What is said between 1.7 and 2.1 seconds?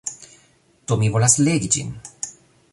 ĝin!